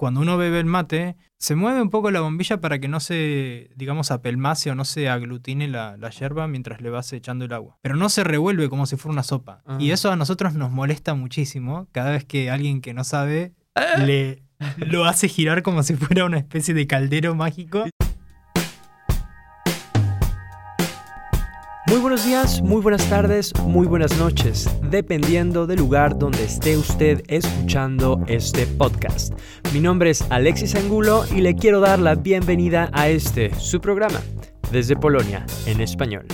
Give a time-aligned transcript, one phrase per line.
[0.00, 3.68] cuando uno bebe el mate, se mueve un poco la bombilla para que no se,
[3.76, 7.76] digamos, apelmace o no se aglutine la, la yerba mientras le vas echando el agua.
[7.82, 9.62] Pero no se revuelve como si fuera una sopa.
[9.66, 9.76] Ah.
[9.78, 13.98] Y eso a nosotros nos molesta muchísimo cada vez que alguien que no sabe Ah.
[13.98, 14.42] le
[14.78, 17.84] lo hace girar como si fuera una especie de caldero mágico.
[21.90, 27.24] Muy buenos días, muy buenas tardes, muy buenas noches, dependiendo del lugar donde esté usted
[27.26, 29.34] escuchando este podcast.
[29.74, 34.20] Mi nombre es Alexis Angulo y le quiero dar la bienvenida a este, su programa,
[34.70, 36.28] desde Polonia, en español.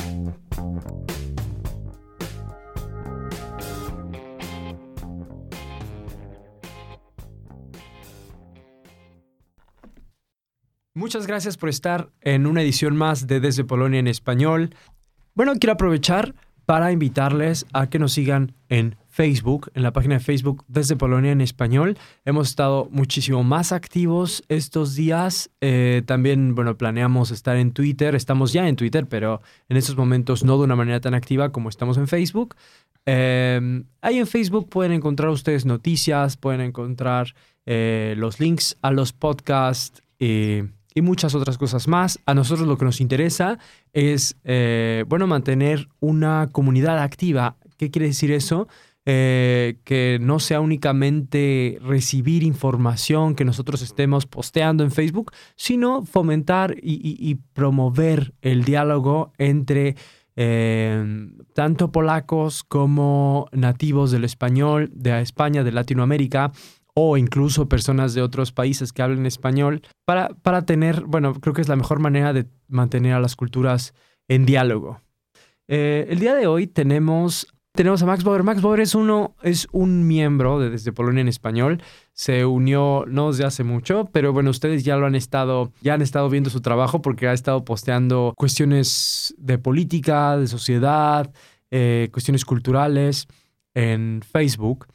[10.93, 14.71] Muchas gracias por estar en una edición más de Desde Polonia en español.
[15.37, 20.21] Bueno, quiero aprovechar para invitarles a que nos sigan en Facebook, en la página de
[20.21, 21.99] Facebook Desde Polonia en español.
[22.25, 25.51] Hemos estado muchísimo más activos estos días.
[25.61, 28.15] Eh, también, bueno, planeamos estar en Twitter.
[28.15, 31.69] Estamos ya en Twitter, pero en estos momentos no de una manera tan activa como
[31.69, 32.57] estamos en Facebook.
[33.05, 37.35] Eh, ahí en Facebook pueden encontrar ustedes noticias, pueden encontrar
[37.67, 40.01] eh, los links a los podcasts
[40.97, 42.19] y, muchas otras cosas más.
[42.27, 43.59] A nosotros lo que nos interesa
[43.93, 47.57] es, eh, bueno, mantener una comunidad activa.
[47.77, 48.67] ¿Qué quiere decir eso?
[49.09, 56.75] Eh, que no sea únicamente recibir información que nosotros estemos posteando en Facebook, sino fomentar
[56.83, 59.95] y promover el diálogo entre
[60.39, 66.53] eh, tanto polacos como nativos del español, de España, de Latinoamérica,
[66.99, 71.61] o incluso personas de otros países que hablen español, para, para tener, bueno, creo que
[71.61, 73.93] es la mejor manera de mantener a las culturas
[74.29, 75.03] en diálogo.
[75.69, 78.45] Eh, el día de hoy tenemos, tenemos a Max Bober.
[78.45, 81.83] Max Bober es, uno, es un miembro de Desde Polonia en Español.
[82.15, 86.03] Se unió no desde hace mucho, pero bueno, ustedes ya lo han estado, ya han
[86.03, 91.31] estado viendo su trabajo porque ha estado posteando cuestiones de política, de sociedad,
[91.71, 93.29] eh, cuestiones culturales
[93.75, 94.87] en Facebook.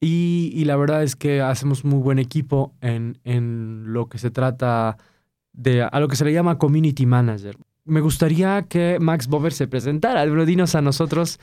[0.00, 4.30] Y, y la verdad es que hacemos muy buen equipo en, en lo que se
[4.30, 4.96] trata
[5.52, 7.56] de a lo que se le llama community manager.
[7.84, 10.22] Me gustaría que Max Bober se presentara.
[10.24, 11.38] Pero dinos a nosotros,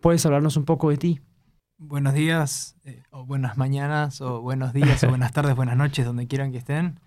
[0.00, 1.20] ¿puedes hablarnos un poco de ti?
[1.78, 6.28] Buenos días, eh, o buenas mañanas, o buenos días, o buenas tardes, buenas noches, donde
[6.28, 7.00] quieran que estén.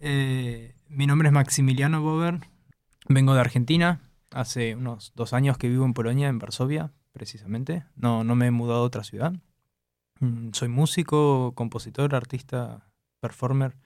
[0.00, 2.40] Eh, mi nombre es Maximiliano Bober,
[3.08, 7.84] vengo de Argentina, hace unos dos años que vivo en Polonia, en Varsovia, precisamente.
[7.94, 9.34] No, no me he mudado a otra ciudad.
[10.20, 12.86] Mm, Soy músico, compositor, artista,
[13.20, 13.76] performer.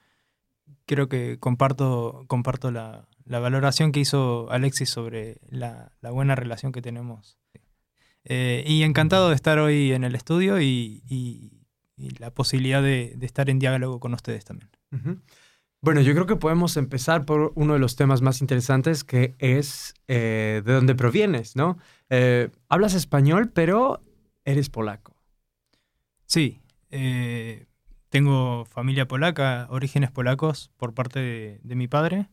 [0.85, 6.71] Creo que comparto, comparto la, la valoración que hizo Alexis sobre la, la buena relación
[6.71, 7.37] que tenemos.
[8.23, 11.51] Eh, y encantado de estar hoy en el estudio y, y-
[12.19, 14.69] la posibilidad de, de estar en diálogo con ustedes también.
[15.81, 19.93] Bueno, yo creo que podemos empezar por uno de los temas más interesantes que es
[20.09, 21.77] eh, de dónde provienes, ¿no?
[22.09, 24.01] Eh, hablas español, pero
[24.43, 25.14] eres polaco.
[26.35, 26.59] Sí,
[26.91, 27.65] eh,
[28.09, 32.27] tengo familia polaca, orígenes polacos por parte de, de mi padre.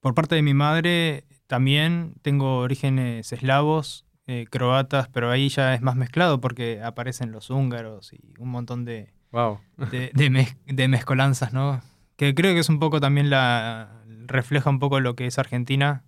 [0.00, 5.82] Por parte de mi madre también tengo orígenes eslavos, eh, croatas, pero ahí ya es
[5.82, 9.60] más mezclado porque aparecen los húngaros y un montón de, Wow.
[9.76, 11.82] de, de mez- de mezcolanzas, ¿no?
[12.16, 14.02] Que creo que es un poco también la.
[14.28, 16.04] refleja un poco lo que es Argentina,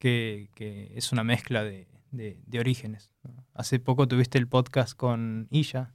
[0.00, 3.12] que, que es una mezcla de, de- de orígenes.
[3.22, 3.44] ¿no?
[3.54, 5.94] Hace poco tuviste el podcast con Illa.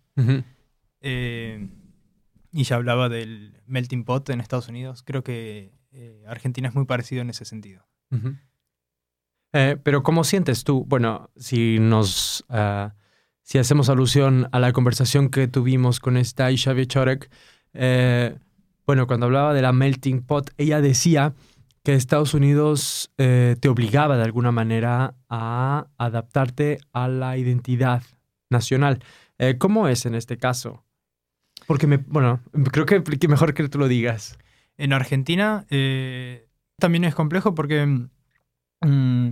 [1.02, 1.68] eh,
[2.52, 5.04] Illa hablaba del melting pot en Estados Unidos.
[5.04, 7.86] Creo que eh, Argentina es muy parecido en ese sentido.
[9.54, 10.86] Eh, pero ¿cómo sientes tú?
[10.86, 12.96] Bueno, si nos, ah,
[13.42, 17.30] si hacemos alusión a la conversación que tuvimos con esta Isha Wieczorek,
[17.74, 18.38] eh,
[18.86, 21.34] bueno, cuando hablaba de la melting pot, ella decía
[21.86, 28.02] que Estados Unidos eh, te obligaba de alguna manera a adaptarte a la identidad
[28.50, 29.04] nacional.
[29.38, 30.84] Eh, ¿Cómo es en este caso?
[31.68, 32.42] Porque me, bueno,
[32.72, 34.38] creo que, que mejor que tú lo digas.
[34.78, 36.48] En Argentina eh,
[36.80, 37.86] también es complejo porque
[38.82, 39.30] mm,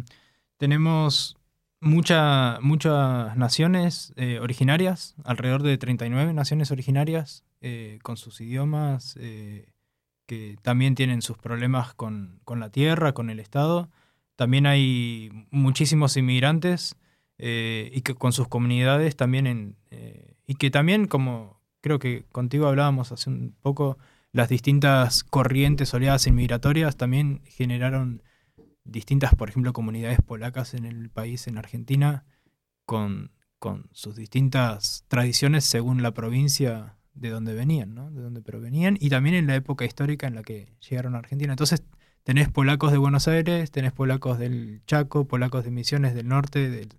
[0.57, 1.35] tenemos
[1.81, 7.43] mucha- muchas naciones originarias, alrededor de 39 naciones originarias,
[8.03, 9.17] con sus idiomas,
[10.61, 13.89] también tienen sus problemas con, con la tierra, con el Estado.
[14.35, 16.95] También hay muchísimos inmigrantes
[17.37, 22.25] eh, y que con sus comunidades también en, eh, y que también como creo que
[22.31, 23.97] contigo hablábamos hace un poco
[24.31, 28.23] las distintas corrientes oleadas inmigratorias también generaron
[28.83, 32.25] distintas, por ejemplo, comunidades polacas en el país, en Argentina,
[32.85, 38.11] con, con sus distintas tradiciones según la provincia de dónde venían, ¿no?
[38.11, 41.53] De dónde provenían, y también en la época histórica en la que llegaron a Argentina.
[41.53, 41.83] Entonces,
[42.23, 46.89] tenés polacos de Buenos Aires, tenés polacos del Chaco, polacos de Misiones del Norte, del,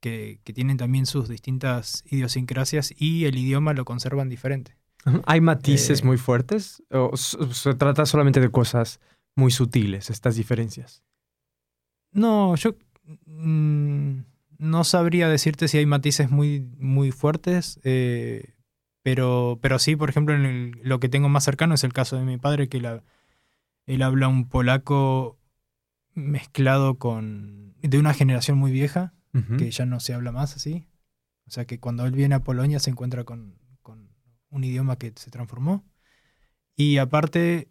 [0.00, 4.76] que, que tienen también sus distintas idiosincrasias y el idioma lo conservan diferente.
[5.26, 9.00] ¿Hay matices Eh, muy fuertes o se trata solamente de cosas
[9.36, 11.02] muy sutiles, estas diferencias?
[12.12, 12.76] No, yo
[13.26, 14.20] mm,
[14.58, 18.54] no sabría decirte si hay matices muy, muy fuertes, eh,
[19.04, 22.16] pero, pero sí, por ejemplo, en el- lo que tengo más cercano es el caso
[22.16, 23.04] de mi padre, que la-
[23.86, 25.38] él habla un polaco
[26.14, 27.74] mezclado con...
[27.82, 29.12] de una generación muy vieja,
[29.58, 30.86] que ya no se habla más así.
[31.46, 34.08] O sea que cuando él viene a Polonia se encuentra con, con
[34.48, 35.84] un idioma que se transformó.
[36.76, 37.68] Y aparte,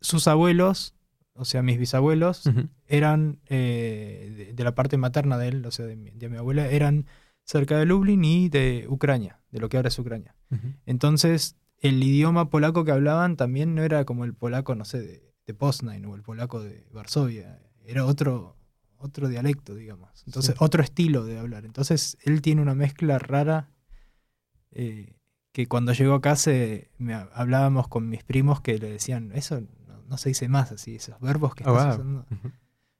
[0.00, 0.94] sus abuelos,
[1.34, 2.44] o sea, mis bisabuelos,
[2.86, 6.36] eran eh, de, de la parte materna de él, o sea, de mi, de mi
[6.38, 7.06] abuela, eran
[7.44, 10.34] cerca de Lublin y de Ucrania, de lo que ahora es Ucrania.
[10.86, 15.32] Entonces, el idioma polaco que hablaban también no era como el polaco, no sé, de,
[15.46, 18.56] de Poznań o el polaco de Varsovia, era otro,
[18.96, 20.10] otro dialecto, digamos.
[20.26, 20.64] Entonces, Sí.
[20.64, 21.64] otro estilo de hablar.
[21.66, 23.68] Entonces, él tiene una mezcla rara
[24.72, 25.14] eh,
[25.52, 29.60] que cuando llegó acá se, me ha- hablábamos con mis primos que le decían, eso
[29.86, 32.04] no, no se dice más así, esos verbos que Oh, estás wow.
[32.06, 32.26] usando.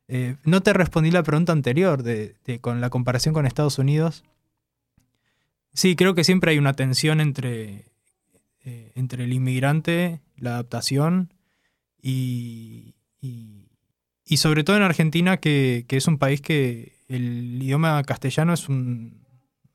[0.06, 4.25] Eh, no te respondí la pregunta anterior de, de- con la comparación con Estados Unidos.
[5.74, 7.92] Sí, creo que siempre hay una tensión entre,
[8.64, 11.34] eh, entre el inmigrante, la adaptación
[12.00, 13.68] y, y,
[14.24, 18.68] y sobre todo en Argentina, que, que es un país que el idioma castellano es,
[18.68, 19.26] un,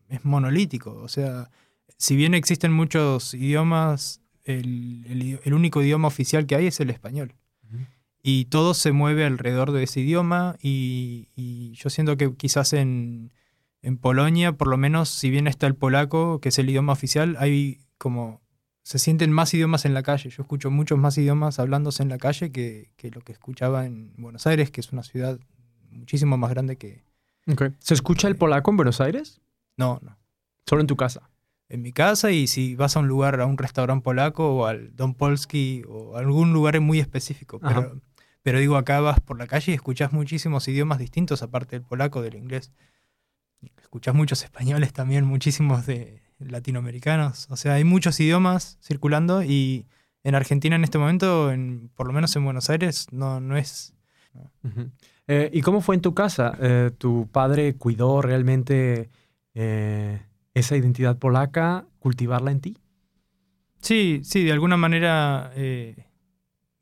[0.08, 0.96] es monolítico.
[0.96, 1.52] O sea,
[1.98, 7.36] si bien existen muchos idiomas, el, el único idioma oficial que hay es el español
[8.22, 13.32] y todo se mueve alrededor de ese idioma y, y yo siento que quizás en,
[13.82, 17.38] en Polonia, por lo menos, si bien está el polaco, que es el idioma oficial,
[17.40, 18.42] hay como...
[18.82, 20.30] Se sienten más idiomas en la calle.
[20.30, 24.14] Yo escucho muchos más idiomas hablándose en la calle que, que lo que escuchaba en
[24.18, 25.40] Buenos Aires, que es una ciudad
[25.92, 27.04] muchísimo más grande que...
[27.80, 29.42] ¿Se escucha el polaco en Buenos Aires?
[29.78, 30.18] No, no.
[30.66, 31.30] Solo en tu casa.
[31.68, 34.96] En mi casa y si vas a un lugar, a un restaurante polaco o al
[34.96, 37.60] Don Polski o a algún lugar muy específico.
[37.62, 37.82] Ajá.
[37.82, 38.02] Pero,
[38.42, 42.22] pero digo, acá vas por la calle y escuchás muchísimos idiomas distintos aparte del polaco,
[42.22, 42.72] del inglés.
[43.82, 47.48] Escuchás muchos españoles también, muchísimos de latinoamericanos.
[47.50, 49.88] O sea, hay muchos idiomas circulando y
[50.24, 53.94] en Argentina en este momento, en, por lo menos en Buenos Aires, no, no es...
[55.28, 56.58] Eh, ¿Y cómo fue en tu casa?
[56.60, 59.10] Eh, ¿Tu padre cuidó realmente
[59.54, 60.22] eh,
[60.54, 62.78] esa identidad polaca, cultivarla en ti?
[63.82, 65.52] Sí, sí, de alguna manera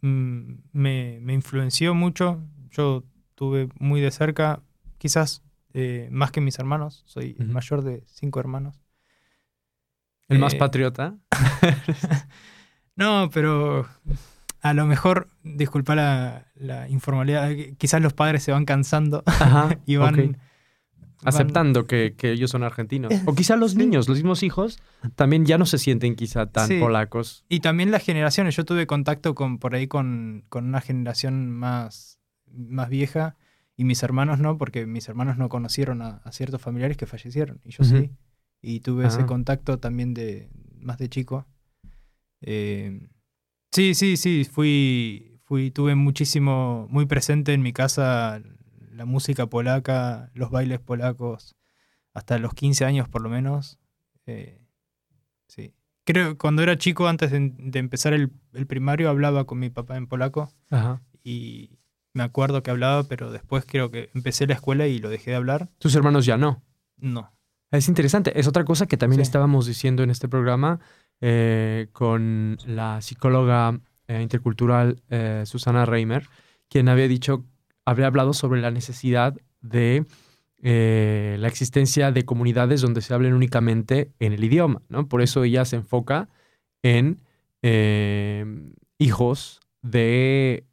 [0.02, 2.42] me, me influenció mucho.
[2.72, 3.04] Yo
[3.36, 4.62] tuve muy de cerca,
[4.98, 5.44] quizás
[5.80, 7.04] eh, más que mis hermanos.
[7.06, 8.82] Soy el mayor de cinco hermanos.
[10.28, 11.16] ¿El más Eh, patriota?
[12.96, 13.88] No, pero
[14.62, 19.78] a lo mejor, disculpa la, la informalidad, eh, quizás los padres se van cansando Ajá.
[19.86, 20.14] y van...
[20.16, 20.20] ok.
[20.20, 20.38] van-
[21.24, 23.12] Aceptando que, que ellos son argentinos.
[23.26, 23.78] O quizá los Sí.
[23.78, 24.80] niños, los mismos hijos,
[25.16, 26.80] también ya no se sienten quizá tan Sí.
[26.80, 27.44] polacos.
[27.50, 28.56] Y también las generaciones.
[28.56, 32.20] Yo tuve contacto con por ahí con, con una generación más,
[32.52, 33.36] más vieja
[33.78, 37.62] y mis hermanos no, porque mis hermanos no conocieron a, a ciertos familiares que fallecieron.
[37.64, 38.12] Y yo sí.
[38.62, 39.26] Y tuve ese Ah.
[39.28, 41.46] contacto también de más de chico.
[42.42, 43.08] Eh,
[43.72, 44.46] sí, sí, sí.
[44.46, 48.42] Fui, fui, tuve muchísimo, muy presente en mi casa
[48.92, 51.56] la música polaca, los bailes polacos,
[52.16, 53.78] hasta los 15 años por lo menos.
[54.26, 54.60] Eh,
[55.48, 55.74] sí.
[56.04, 59.70] Creo que cuando era chico, antes de, de empezar el, el primario, hablaba con mi
[59.70, 61.02] papá en polaco Ajá.
[61.24, 61.78] y
[62.18, 65.38] me acuerdo que hablaba, pero después creo que empecé la escuela y lo dejé de
[65.38, 65.70] hablar.
[65.78, 66.64] Tus hermanos ya no.
[66.98, 67.32] No.
[67.70, 68.38] Es interesante.
[68.40, 69.24] Es otra cosa que también Sí.
[69.24, 70.80] estábamos diciendo en este programa
[71.22, 76.28] eh, con la psicóloga eh, intercultural eh, Susana Reimer,
[76.70, 77.46] quien había dicho,
[77.86, 80.06] había hablado sobre la necesidad de
[80.60, 85.08] la existencia de comunidades donde se hablen únicamente en el idioma, ¿no?
[85.08, 86.30] Por eso ella se enfoca
[86.82, 87.20] en
[88.98, 90.66] hijos de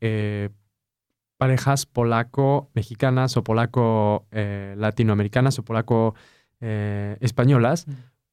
[1.36, 7.86] parejas polaco-mexicanas o polaco-latinoamericanas o polaco-españolas,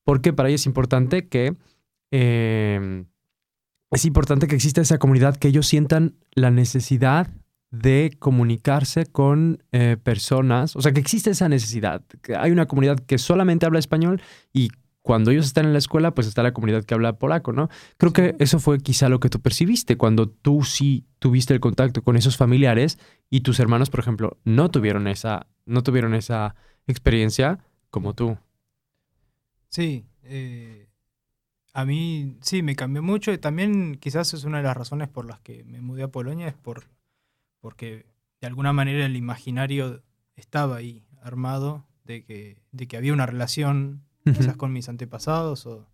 [0.03, 1.55] porque para ella es importante que
[2.12, 3.05] eh,
[3.91, 7.29] es importante que exista esa comunidad, que ellos sientan la necesidad
[7.72, 13.00] de comunicarse con eh, personas, o sea, que existe esa necesidad, que hay una comunidad
[13.00, 14.22] que solamente habla español
[14.53, 14.70] y
[15.01, 17.70] cuando ellos están en la escuela, pues está la comunidad que habla polaco, ¿no?
[17.98, 22.03] Creo que eso fue quizá lo que tú percibiste cuando tú sí tuviste el contacto
[22.03, 26.55] con esos familiares y tus hermanos, por ejemplo, no tuvieron esa, no tuvieron esa
[26.88, 28.38] experiencia como tú.
[29.70, 30.05] Sí.
[30.24, 30.88] eh,
[31.74, 35.25] a mí sí, me cambió mucho y también quizás es una de las razones por
[35.25, 36.86] las que me mudé a Polonia, es por,
[37.60, 38.05] porque
[38.41, 40.03] de alguna manera el imaginario
[40.36, 45.66] estaba ahí armado de que, de que había una relación quizás con mis antepasados.
[45.66, 45.88] O,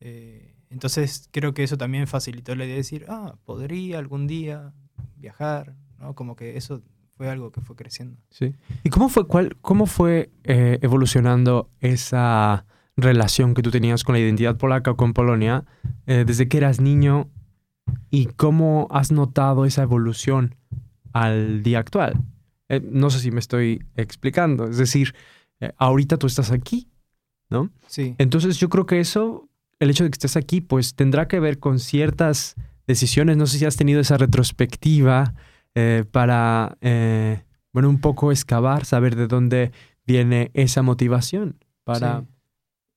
[0.00, 4.72] eh, entonces creo que eso también facilitó la idea de decir, ah, podría algún día
[5.16, 6.14] viajar, ¿no?
[6.14, 6.82] Como que eso
[7.16, 8.18] fue algo que fue creciendo.
[8.30, 8.54] Sí.
[8.84, 14.20] ¿Y cómo fue, cuál, cómo fue eh, evolucionando esa relación que tú tenías con la
[14.20, 15.64] identidad polaca o con Polonia
[16.06, 17.28] eh, desde que eras niño
[18.10, 20.56] y cómo has notado esa evolución
[21.12, 22.22] al día actual?
[22.68, 24.66] Eh, no sé si me estoy explicando.
[24.68, 25.14] Es decir,
[25.78, 26.90] ahorita tú estás aquí,
[27.50, 27.70] ¿no?
[27.86, 28.14] Sí.
[28.18, 29.48] Entonces yo creo que eso,
[29.78, 32.54] el hecho de que estés aquí, pues tendrá que ver con ciertas
[32.86, 33.36] decisiones.
[33.36, 35.34] No sé si has tenido esa retrospectiva
[35.74, 39.72] eh, para, eh, bueno, un poco excavar, saber de dónde
[40.06, 42.26] viene esa motivación para, Sí.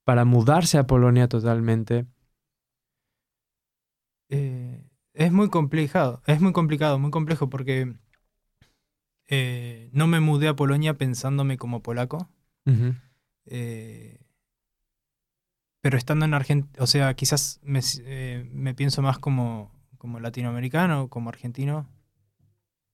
[0.04, 2.06] para mudarse a Polonia totalmente.
[4.28, 7.94] Eh, es muy complicado, es muy complicado, muy complejo porque
[9.92, 12.28] no me mudé a Polonia pensándome como polaco,
[13.46, 14.19] eh,
[15.80, 17.60] pero estando en Argentina, o sea, quizás
[18.04, 21.88] eh, me pienso más como, como latinoamericano, como argentino,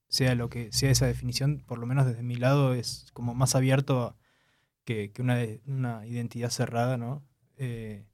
[0.08, 3.54] sea lo que sea esa definición, por lo menos desde mi lado es como más
[3.54, 4.16] abierto
[4.84, 7.24] que, una, una identidad cerrada, ¿no?
[7.56, 8.06] Eh,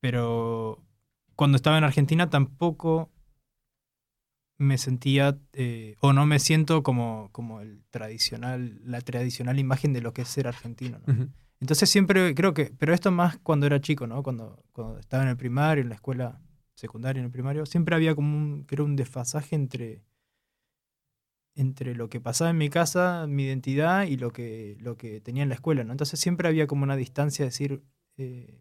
[0.00, 0.84] pero
[1.36, 3.10] cuando estaba en Argentina tampoco
[4.58, 10.00] me sentía eh, o no me siento como, como el tradicional, la tradicional imagen de
[10.00, 11.28] lo que es ser argentino, ¿no?
[11.64, 14.22] Entonces siempre creo que, pero esto más cuando era chico, ¿no?
[14.22, 16.38] Cuando, cuando estaba en el primario, en la escuela
[16.74, 20.04] secundaria, en el primario, siempre había como un, creo, un desfasaje entre,
[21.54, 25.42] entre lo que pasaba en mi casa, mi identidad y lo que, lo que tenía
[25.42, 25.92] en la escuela, ¿no?
[25.92, 27.82] Entonces siempre había como una distancia, de decir,
[28.18, 28.60] eh,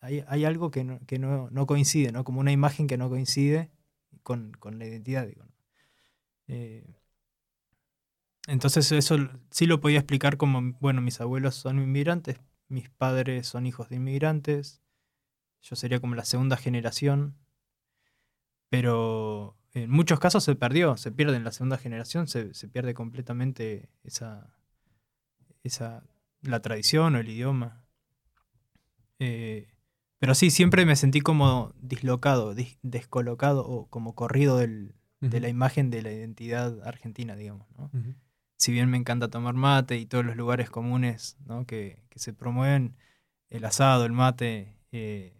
[0.00, 2.24] hay, hay algo que, no, que no, no coincide, ¿no?
[2.24, 3.70] Como una imagen que no coincide
[4.22, 5.54] con, con la identidad, digo, ¿no?
[6.48, 6.84] Eh,
[8.46, 9.16] entonces eso
[9.50, 13.96] sí lo podía explicar como, bueno, mis abuelos son inmigrantes, mis padres son hijos de
[13.96, 14.82] inmigrantes,
[15.62, 17.36] yo sería como la segunda generación,
[18.68, 22.94] pero en muchos casos se perdió, se pierde en la segunda generación, se, se pierde
[22.94, 24.56] completamente esa,
[25.62, 26.04] esa,
[26.42, 27.84] la tradición o el idioma.
[29.18, 29.68] Eh,
[30.18, 35.48] pero sí, siempre me sentí como dislocado, dis- descolocado o como corrido del- de la
[35.48, 37.90] imagen de la identidad argentina, digamos, ¿no?
[38.56, 41.66] Si bien me encanta tomar mate y todos los lugares comunes ¿no?
[41.66, 42.96] que, que se promueven,
[43.50, 45.36] el asado, el mate, eh,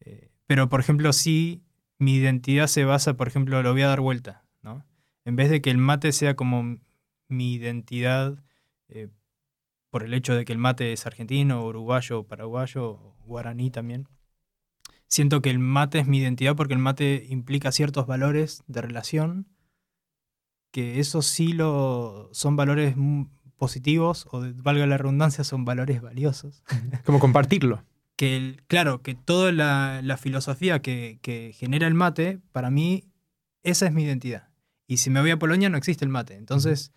[0.00, 1.62] eh, pero por ejemplo sí,
[1.98, 4.84] mi identidad se basa, por ejemplo, lo voy a dar vuelta, ¿no?
[5.24, 6.78] En vez de que el mate sea como
[7.28, 8.42] mi identidad
[8.88, 9.08] eh,
[9.90, 14.08] por el hecho de que el mate es argentino, uruguayo, paraguayo, guaraní también.
[15.08, 19.46] Siento que el mate es mi identidad porque el mate implica ciertos valores de relación
[20.76, 22.94] que esos sí lo, son valores
[23.56, 26.62] positivos, o valga la redundancia, son valores valiosos.
[27.04, 27.82] Como compartirlo.
[28.16, 33.04] Que, el- claro, que toda la, la filosofía que, que genera el mate, para mí,
[33.62, 34.48] esa es mi identidad.
[34.86, 36.34] Y si me voy a Polonia, no existe el mate.
[36.36, 36.92] Entonces,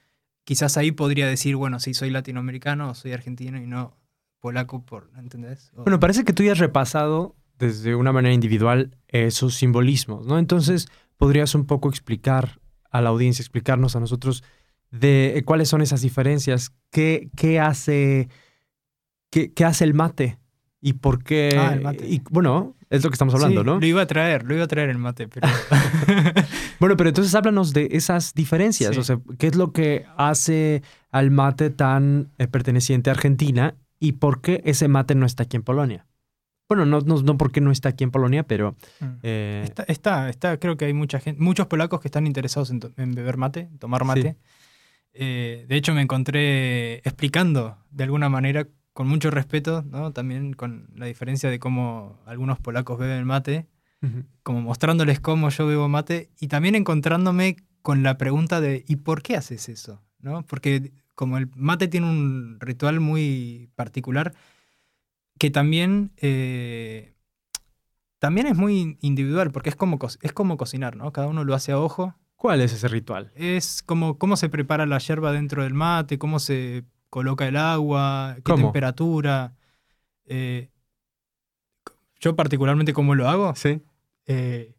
[0.45, 3.98] quizás ahí podría decir, bueno, sí, soy latinoamericano, o soy argentino y no
[4.39, 5.71] polaco, por, ¿entendés?
[5.75, 10.39] O- Bueno, parece que tú ya has repasado desde una manera individual esos simbolismos, ¿no?
[10.39, 14.43] Entonces, podrías un poco explicar a la audiencia, explicarnos a nosotros
[14.91, 18.29] de eh, cuáles son esas diferencias, qué, qué hace,
[19.29, 20.39] qué, qué hace el mate
[20.81, 21.55] y por qué.
[21.60, 22.08] Ah, el mate.
[22.08, 23.79] Y bueno, es lo que estamos hablando, Sí, ¿no?
[23.79, 25.48] Lo iba a traer, lo iba a traer el mate, pero...
[26.79, 29.00] Bueno, pero entonces háblanos de esas diferencias, Sí.
[29.01, 30.81] o sea, qué es lo que hace
[31.12, 35.58] al mate tan eh, perteneciente a Argentina y por qué ese mate no está aquí
[35.58, 36.08] en Polonia.
[36.69, 39.05] Bueno, no, no, no porque no está aquí en Polonia, pero Mm.
[39.23, 42.79] eh, Está, está, está, creo que hay mucha gente, muchos polacos que están interesados en,
[42.79, 44.35] to- en beber mate, en tomar mate.
[45.13, 50.11] Eh, de hecho, me encontré explicando de alguna manera, con mucho respeto, ¿no?
[50.11, 53.65] también con la diferencia de cómo algunos polacos beben mate,
[54.03, 58.97] ujú, como mostrándoles cómo yo bebo mate y también encontrándome con la pregunta de ¿y
[58.97, 60.01] por qué haces eso?
[60.19, 60.43] ¿No?
[60.45, 64.33] Porque como el mate tiene un ritual muy particular
[65.39, 67.15] que también, eh,
[68.19, 71.12] también es muy individual porque es como, co- es como cocinar, ¿no?
[71.12, 72.13] Cada uno lo hace a ojo.
[72.36, 73.31] ¿cuál es ese ritual?
[73.36, 78.34] Es como cómo se prepara la yerba dentro del mate, cómo se coloca el agua,
[78.38, 78.63] qué ¿Cómo?
[78.67, 79.55] temperatura.
[80.25, 80.69] Eh,
[82.19, 83.55] yo particularmente cómo lo hago.
[83.55, 83.81] Sí.
[84.25, 84.74] Eh,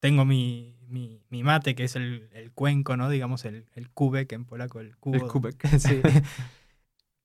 [0.00, 3.08] tengo mi, mi, mi mate, que es el, el cuenco, ¿no?
[3.10, 5.16] Digamos, el, el kubek en polaco, el cubo.
[5.16, 5.62] El kubek.
[5.78, 6.00] Sí.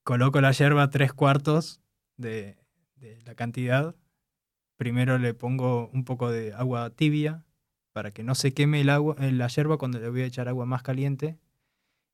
[0.03, 1.81] Coloco la yerba tres cuartos
[2.17, 2.57] de,
[2.95, 3.95] de la cantidad,
[4.77, 7.43] primero le pongo un poco de agua tibia
[7.93, 10.47] para que no se queme el agua, eh, la yerba cuando le voy a echar
[10.47, 11.37] agua más caliente.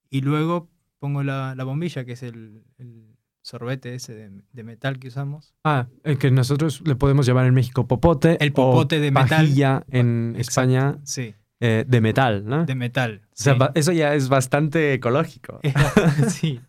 [0.10, 0.69] Y luego
[1.00, 5.53] pongo la, la bombilla, que es el, el sorbete ese de, de metal que usamos.
[5.65, 8.38] Ah, el que nosotros le podemos llamar en México popote.
[8.41, 9.45] El popote o de metal.
[9.89, 12.65] en Exacto, España Sí, eh, de metal, ¿no?
[12.65, 13.22] de metal.
[13.25, 13.60] O sea, sí.
[13.75, 15.60] eso ya es bastante ecológico.
[16.29, 16.62] sí.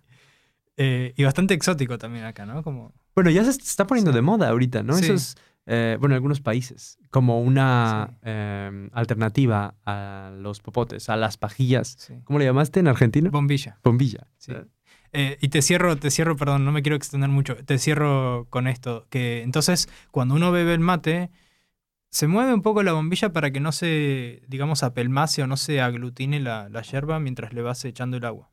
[0.76, 2.64] Eh, y bastante exótico también acá, ¿no?
[2.64, 4.16] Como, Bueno, ya se está poniendo Sí.
[4.16, 4.94] de moda ahorita, ¿no?
[4.94, 5.04] Sí.
[5.04, 8.16] Eso es, eh, bueno, en algunos países, como una Sí.
[8.24, 12.12] eh, alternativa a los popotes, a las pajillas.
[12.24, 13.30] ¿Cómo le llamaste en argentino?
[13.30, 13.78] Bombilla.
[13.84, 14.26] Bombilla.
[14.38, 14.52] Sí.
[15.12, 17.54] Eh, y te cierro, te cierro, perdón, no me quiero extender mucho.
[17.64, 19.06] Te cierro con esto.
[19.10, 21.30] Que entonces, cuando uno bebe el mate,
[22.10, 25.80] se mueve un poco la bombilla para que no se, digamos, apelmace o no se
[25.80, 28.50] aglutine la, la yerba mientras le vas echando el agua.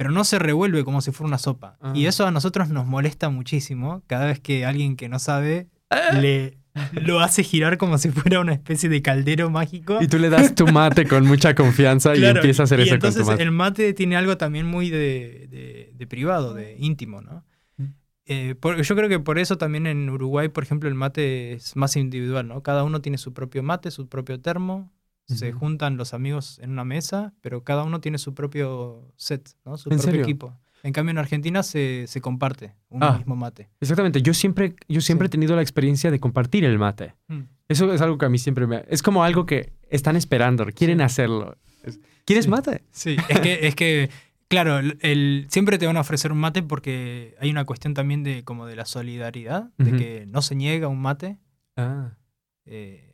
[0.00, 1.76] Pero no se revuelve como si fuera una sopa.
[1.82, 1.92] Ah.
[1.94, 6.14] Y eso a nosotros nos molesta muchísimo cada vez que alguien que no sabe Ah.
[6.18, 6.56] le
[6.92, 9.98] lo hace girar como si fuera una especie de caldero mágico.
[10.00, 12.84] Y tú le das tu mate con mucha confianza y Claro, empieza a hacer y
[12.84, 13.42] eso con entonces tu mate.
[13.42, 17.44] el mate tiene algo también muy de, de- de privado, de íntimo, ¿no?
[17.76, 17.84] Mm.
[18.24, 21.76] Eh, por- yo creo que por eso también en Uruguay, por ejemplo, el mate es
[21.76, 22.62] más individual, ¿no?
[22.62, 24.90] Cada uno tiene su propio mate, su propio termo,
[25.36, 29.76] se juntan los amigos en una mesa, pero cada uno tiene su propio set, ¿no?
[29.76, 30.22] Su ¿En propio serio?
[30.22, 30.56] equipo.
[30.82, 33.18] En cambio, en Argentina se, se comparte un Ah.
[33.18, 33.68] mismo mate.
[33.80, 35.28] Exactamente, yo siempre, yo siempre Sí.
[35.28, 37.14] he tenido la experiencia de compartir el mate.
[37.28, 37.40] Mm.
[37.68, 38.84] Eso es algo que a mí siempre me...
[38.88, 41.04] Es como algo que están esperando, quieren Sí.
[41.04, 41.56] hacerlo.
[41.84, 42.50] Es- ¿Quieres Sí.
[42.50, 42.82] mate?
[42.92, 44.10] Sí, es que, es que
[44.48, 48.22] claro, el, el- siempre te van a ofrecer un mate porque hay una cuestión también
[48.24, 51.38] de como de la solidaridad, de que no se niega un mate.
[51.76, 52.16] Ah,
[52.64, 53.09] eh,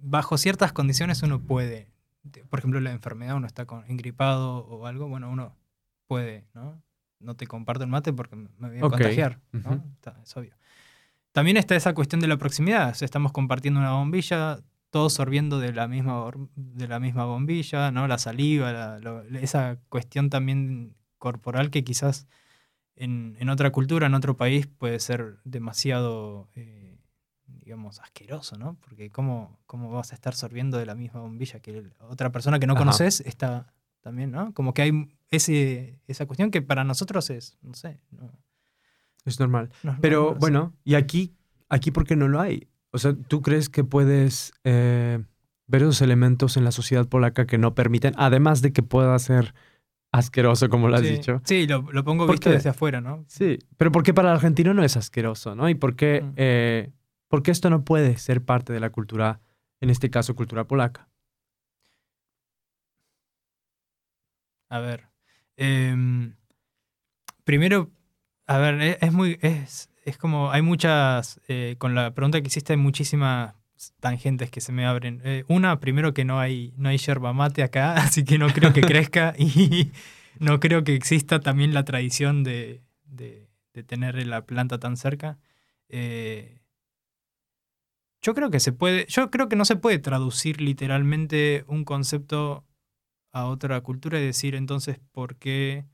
[0.00, 1.90] bajo ciertas condiciones uno puede,
[2.22, 5.56] de- por ejemplo, la enfermedad, uno está con, engripado o algo, bueno, uno
[6.06, 6.82] puede, ¿no?
[7.20, 9.70] No te comparto el mate porque me voy a contagiar, ¿no?
[9.76, 9.82] ujú.
[9.94, 10.54] Está- es obvio.
[11.32, 14.60] También está esa cuestión de la proximidad, o sea, estamos compartiendo una bombilla,
[14.90, 18.06] todos sorbiendo de la misma, de la misma bombilla, ¿no?
[18.08, 22.26] La saliva, la- esa cuestión también corporal que quizás
[22.94, 26.85] en, en otra cultura, en otro país, puede ser demasiado, eh,
[27.66, 28.76] digamos, asqueroso, ¿no?
[28.80, 32.60] Porque ¿cómo, ¿cómo vas a estar sorbiendo de la misma bombilla que el- otra persona
[32.60, 32.82] que no Ajá.
[32.84, 34.54] conoces está también, ¿no?
[34.54, 38.30] Como que hay ese, esa cuestión que para nosotros es, no sé, no,
[39.24, 39.70] es normal.
[39.82, 41.34] no Pero bueno, ¿y aquí,
[41.68, 42.68] aquí por qué no lo hay?
[42.92, 45.24] O sea, ¿tú crees que puedes eh,
[45.66, 49.54] ver esos elementos en la sociedad polaca que no permiten, además de que pueda ser
[50.12, 51.42] asqueroso, como lo has sí, dicho?
[51.44, 52.54] Sí, lo, lo pongo ¿Por visto qué?
[52.54, 53.24] desde afuera, ¿no?
[53.26, 55.68] Sí, pero ¿por qué para el argentino no es asqueroso, no?
[55.68, 56.32] ¿Y por qué, Mm.
[56.36, 56.92] eh,
[57.28, 59.40] por qué esto no puede ser parte de la cultura,
[59.80, 61.08] en este caso, cultura polaca?
[64.68, 65.08] A ver.
[65.56, 66.34] em,
[67.44, 67.90] primero,
[68.46, 69.38] a ver, e- es, muy.
[69.42, 70.50] Es, es como.
[70.50, 71.40] Hay muchas.
[71.48, 73.54] eh, con la pregunta que hiciste, hay muchísimas
[74.00, 75.20] tangentes que se me abren.
[75.24, 78.72] Eh, una, primero que no hay, no hay yerba mate acá, así que no creo
[78.72, 79.34] que crezca.
[79.38, 79.92] Y
[80.38, 85.38] no creo que exista también la tradición de, de, de tener la planta tan cerca.
[85.88, 86.60] Eh,
[88.22, 89.06] yo creo que se puede.
[89.08, 92.64] Yo creo que no se puede traducir literalmente un concepto
[93.32, 95.84] a otra cultura y decir entonces por qué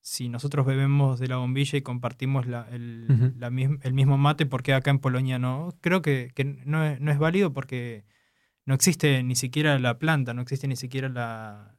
[0.00, 4.72] si nosotros bebemos de la bombilla y compartimos la- el, la mismo mate, ¿por qué
[4.72, 5.76] acá en Polonia no?
[5.82, 8.04] Creo que, que no, es, no es válido porque
[8.64, 11.76] no existe ni siquiera la planta, no existe ni siquiera la-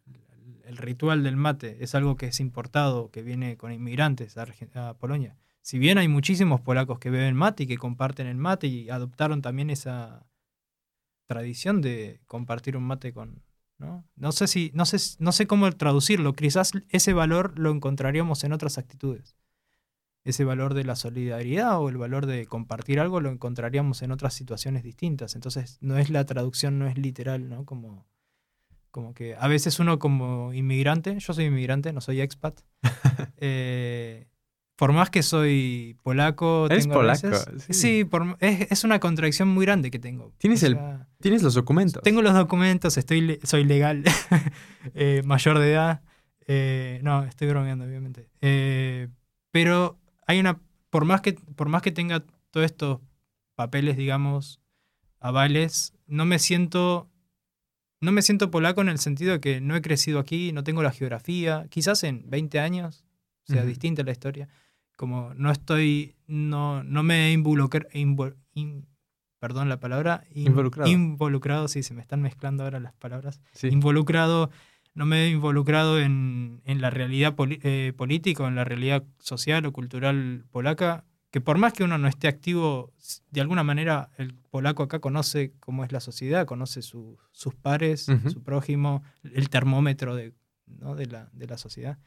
[0.65, 1.77] el ritual del mate.
[1.83, 5.35] Es algo que es importado, que viene con inmigrantes a Polonia.
[5.61, 9.41] Si bien hay muchísimos polacos que beben mate y que comparten el mate y adoptaron
[9.41, 10.25] también esa
[11.27, 13.43] tradición de compartir un mate con,
[13.77, 14.03] ¿no?
[14.15, 16.33] No sé si, no sé, no sé cómo traducirlo.
[16.33, 19.35] Quizás ese valor lo encontraríamos en otras actitudes.
[20.23, 24.33] Ese valor de la solidaridad o el valor de compartir algo lo encontraríamos en otras
[24.33, 25.35] situaciones distintas.
[25.35, 27.65] Entonces, no es la traducción, no es literal, ¿no?
[27.65, 28.07] Como,
[28.91, 32.61] como que a veces uno como inmigrante, yo soy inmigrante, no soy expat.
[33.37, 34.28] eh,
[34.79, 37.73] por más que soy polaco, Eres tengo polaco, veces- sí.
[37.73, 40.31] sí, por- es, es una contradicción muy grande que tengo.
[40.37, 40.79] Tienes O el-
[41.19, 42.01] Tienes los documentos.
[42.01, 44.03] tengo los documentos, estoy soy legal,
[44.95, 46.01] eh, mayor de edad.
[46.47, 48.29] eh, no, estoy bromeando, obviamente.
[48.41, 49.09] Eh,
[49.51, 50.59] pero hay una.
[50.89, 52.99] Por más, que, por más que tenga todos estos
[53.55, 54.59] papeles, digamos,
[55.19, 57.09] avales, no me siento.
[58.01, 60.81] No me siento polaco en el sentido de que no he crecido aquí, no tengo
[60.81, 61.67] la geografía.
[61.69, 63.03] Quizás en 20 años
[63.43, 64.47] sea distinta la historia.
[64.99, 66.17] Como no estoy.
[66.27, 67.87] No, no me he involucrado.
[69.39, 70.25] perdón la palabra.
[70.35, 70.89] in- Involucrado.
[70.91, 73.67] Involucrado, sí, se me están mezclando ahora las palabras Sí.
[73.69, 74.49] involucrado,
[74.95, 79.65] no me he involucrado en, en la realidad poli- eh, política en la realidad social
[79.65, 82.91] o cultural polaca que por más que uno no esté activo,
[83.31, 87.15] de alguna manera el polaco acá conoce cómo es la sociedad, conoce sus
[87.61, 90.33] pares, su prójimo, el termómetro de,
[90.65, 91.97] de, la, de la, sociedad.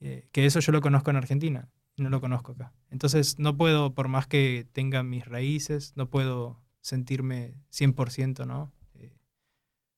[0.00, 1.68] Eh, que eso yo lo conozco en Argentina,
[2.00, 2.72] no lo conozco acá.
[2.90, 8.72] Entonces no puedo, por más que tenga mis raíces, no puedo sentirme 100%, ¿no?
[8.94, 9.16] Eh,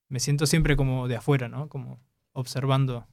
[0.08, 1.68] me siento siempre como de afuera, ¿no?
[1.68, 2.00] Como
[2.32, 3.06] observando.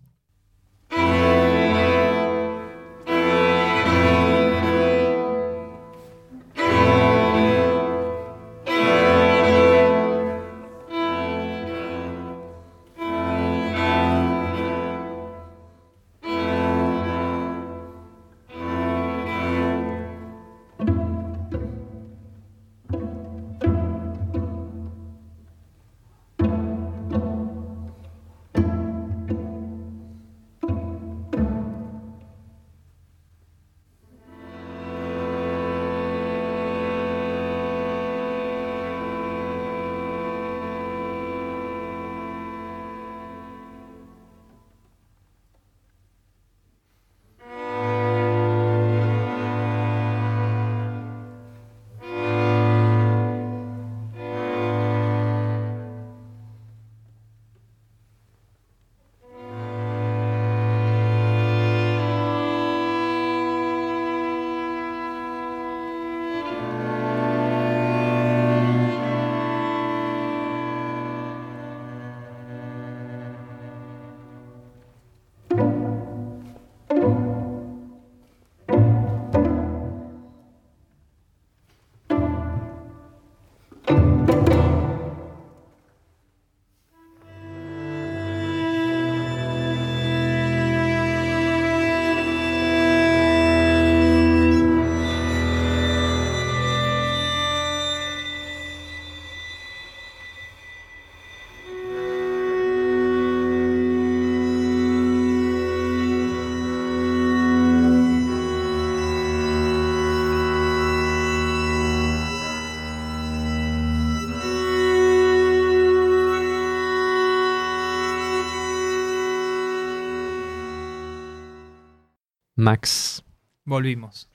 [122.60, 123.24] Max.
[123.64, 124.30] Volvimos.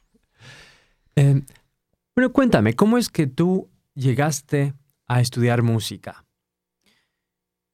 [1.15, 1.43] Eh,
[2.17, 4.73] bueno, cuéntame, ¿cómo es que tú llegaste
[5.07, 6.25] a estudiar música?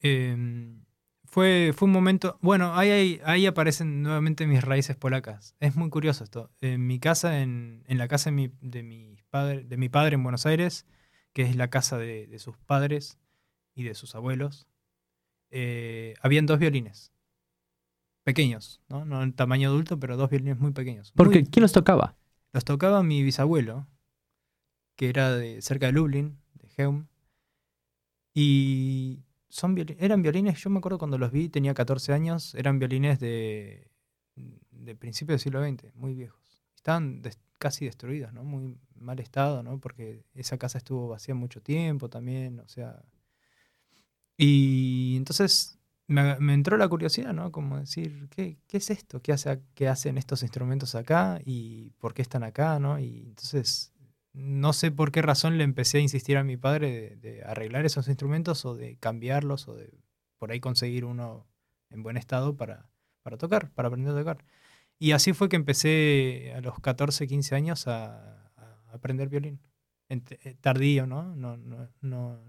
[0.01, 0.85] Em,
[1.25, 5.55] fue, fue un momento, bueno, ahí, ahí, aparecen nuevamente mis raíces polacas.
[5.61, 6.51] Es muy curioso esto.
[6.61, 10.47] En mi casa, en, la casa de mi, de, padre, de mi padre en Buenos
[10.47, 10.85] Aires,
[11.33, 13.19] que es la casa de, sus padres
[13.75, 14.67] y de sus abuelos,
[15.51, 17.13] eh, habían dos violines
[18.31, 19.05] pequeños, ¿no?
[19.05, 21.13] No en tamaño adulto, pero dos violines muy pequeños.
[21.17, 22.17] Porque ¿quién los tocaba?
[22.53, 23.89] Los tocaba mi bisabuelo,
[24.95, 27.07] que era de cerca de Lublin, de Heum.
[28.33, 33.19] Y son eran violines, yo me acuerdo cuando los vi, tenía 14 años, eran violines
[33.19, 33.91] de,
[34.37, 36.63] de principios del siglo XX, muy viejos.
[36.77, 37.23] Estaban
[37.59, 38.45] casi destruidos, ¿no?
[38.45, 39.81] Muy mal estado, ¿no?
[39.81, 43.03] Porque esa casa estuvo vacía mucho tiempo también, o sea...
[44.37, 45.80] Y entonces
[46.11, 47.53] me, entró la curiosidad, ¿no?
[47.53, 49.23] Como decir, ¿qué, es esto?
[49.23, 51.41] ¿Qué, hace, ¿Qué hacen estos instrumentos acá?
[51.45, 52.81] ¿Y por qué están acá?
[52.81, 52.99] ¿no?
[52.99, 53.93] Y entonces,
[54.33, 58.09] no sé por qué razón le empecé a insistir a mi padre de, arreglar esos
[58.09, 60.01] instrumentos o de cambiarlos o de
[60.39, 61.47] por ahí conseguir uno
[61.91, 62.91] en buen estado para,
[63.23, 64.45] para tocar, para aprender a tocar.
[64.99, 68.53] Y así fue que empecé a los 14, 15 años a,
[68.93, 69.61] aprender violín.
[70.09, 71.37] Eh, tardío, ¿no?
[71.37, 72.43] No, no, no,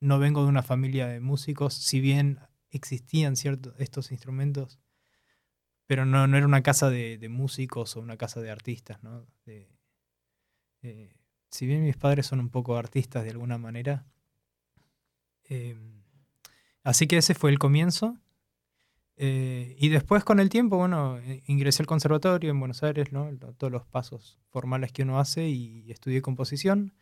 [0.00, 2.38] no vengo de una familia de músicos, si bien
[2.70, 4.80] existían ciertos estos instrumentos,
[5.86, 9.26] pero no, no era una casa de, músicos o una casa de artistas, ¿no?
[9.46, 11.14] Eh,
[11.50, 14.06] si bien mis padres son un poco artistas de alguna manera,
[15.44, 16.02] em,
[16.84, 18.18] así que ese fue el comienzo.
[19.16, 23.28] Eh, y después con el tiempo, bueno, eh, ingresé al conservatorio en Buenos Aires, ¿no?
[23.56, 26.94] todos los pasos formales que uno hace y estudié composición.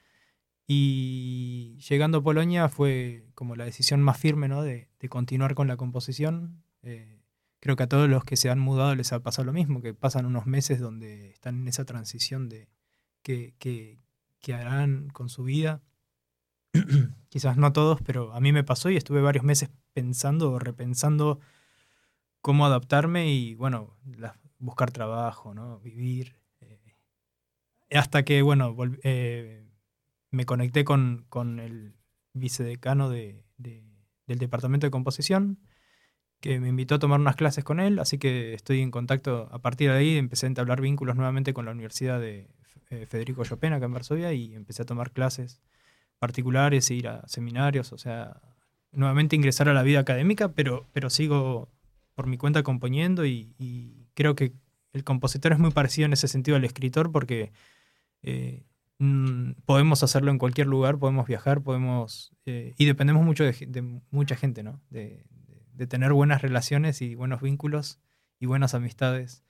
[0.67, 4.63] Y llegando a Polonia fue como la decisión más firme ¿no?
[4.63, 6.65] de, continuar con la composición.
[6.83, 7.21] Eh,
[7.61, 9.95] creo que a todos los que se han mudado les ha pasado lo mismo, que
[9.95, 12.69] pasan unos meses donde están en esa transición de
[13.23, 13.99] qué que,
[14.55, 15.83] harán con su vida.
[17.29, 21.41] Quizás no todos, pero a mí me pasó y estuve varios meses pensando o repensando
[22.41, 23.97] cómo adaptarme y, bueno,
[24.59, 25.81] buscar trabajo, ¿no?
[25.81, 26.37] vivir.
[26.61, 26.95] Eh,
[27.91, 29.66] hasta que, bueno, eh,
[30.37, 31.27] me conecté con,
[31.61, 31.95] el
[32.35, 35.59] vicedecano de, del departamento de composición,
[36.41, 39.49] que me invitó a tomar unas clases con él, así que estoy en contacto.
[39.51, 42.49] A partir de ahí empecé a entablar vínculos nuevamente con la Universidad de
[43.09, 45.61] Federico Chopin acá en Varsovia y empecé a tomar clases
[46.19, 48.41] particulares ir a seminarios, o sea,
[48.93, 51.71] nuevamente ingresar a la vida académica, pero, pero sigo
[52.15, 54.53] por mi cuenta componiendo y, creo que
[54.93, 57.53] el compositor es muy parecido en ese sentido al escritor porque
[58.23, 58.65] eh,
[58.99, 62.33] mm, podemos hacerlo en cualquier lugar, podemos viajar, podemos...
[62.47, 64.81] Eh, y dependemos mucho de, mucha gente, ¿no?
[64.91, 65.25] De,
[65.89, 68.01] tener buenas relaciones y buenos vínculos
[68.41, 69.45] y buenas amistades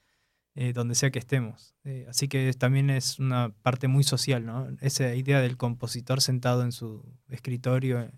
[0.55, 1.73] eh, donde sea que estemos.
[2.09, 4.67] así que también es una parte muy social, ¿no?
[4.81, 8.11] Esa idea del compositor sentado en su escritorio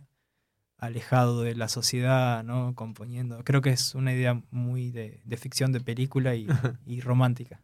[0.80, 2.74] alejado de la sociedad, ¿no?
[2.74, 3.44] Componiendo.
[3.44, 6.48] Creo que es una idea muy de, ficción de película y,
[7.02, 7.62] romántica.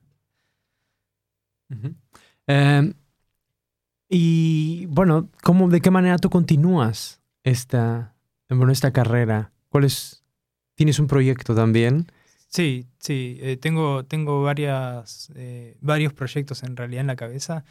[2.47, 2.93] Em,
[4.10, 8.15] y bueno, ¿cómo, ¿de qué manera tú continúas esta,
[8.50, 9.52] bueno, esta carrera?
[9.70, 10.24] ¿Cuál es,
[10.76, 12.08] ¿Tienes un proyecto también?
[12.48, 17.65] Sí, sí, eh, tengo, tengo varias, eh, varios proyectos en realidad en la cabeza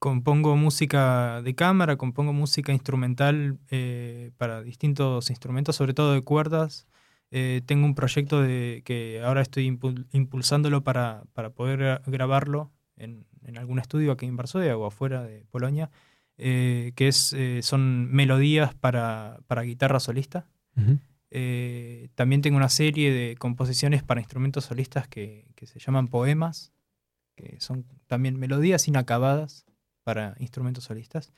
[0.00, 6.88] compongo música de cámara, compongo música instrumental eh, para distintos instrumentos, sobre todo de cuerdas.
[7.30, 9.66] Eh, tengo un proyecto de, que ahora estoy
[10.12, 15.44] impulsándolo para, para poder grabarlo en, en, algún estudio aquí en Varsovia o afuera de
[15.50, 15.90] Polonia,
[16.38, 20.46] eh, que es, son melodías para, para guitarra solista.
[22.14, 26.72] también tengo una serie de composiciones para instrumentos solistas que, que se llaman poemas,
[27.34, 29.66] que son también melodías inacabadas
[30.02, 31.32] para instrumentos solistas.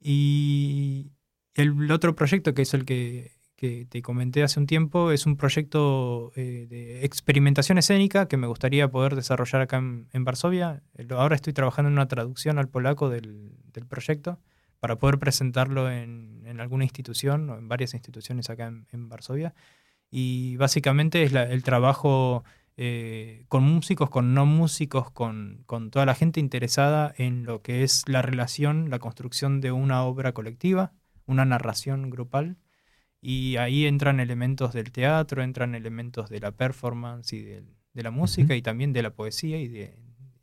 [0.00, 1.12] Y
[1.54, 6.30] el otro proyecto, que es el que, te comenté hace un tiempo, es un proyecto
[6.36, 10.82] eh, de experimentación escénica que me gustaría poder desarrollar acá en, Varsovia.
[11.10, 13.52] Ahora estoy trabajando en una traducción al polaco del,
[13.88, 14.38] proyecto
[14.78, 19.54] para poder presentarlo en, alguna institución o en varias instituciones acá en, Varsovia.
[20.08, 22.44] Y básicamente es el trabajo
[22.76, 28.04] eh, con músicos, con no músicos, con, toda la gente interesada en lo que es
[28.06, 30.92] la relación, la construcción de una obra colectiva,
[31.26, 32.56] una narración grupal.
[33.20, 38.54] Y ahí entran elementos del teatro, entran elementos de la performance y de, la música
[38.54, 39.60] y también de la poesía.
[39.60, 39.98] Y, de,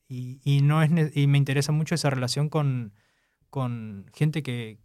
[0.07, 2.93] y, no es, y me interesa mucho esa relación con,
[3.49, 4.79] con gente que,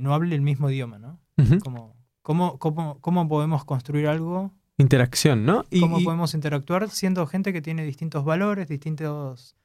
[0.00, 1.20] no hable el mismo idioma, ¿no?
[1.62, 5.64] como, ¿cómo, cómo podemos construir algo interacción, ¿no?
[5.70, 9.56] Y, cómo podemos interactuar siendo gente que tiene distintos valores, distintas